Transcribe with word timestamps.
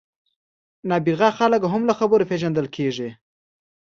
نابغه 0.89 1.29
خلک 1.37 1.61
هم 1.73 1.81
له 1.89 1.93
خبرو 1.99 2.27
پېژندل 2.29 2.67
کېږي. 2.75 3.09